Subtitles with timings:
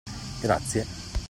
[0.41, 0.89] Grazie.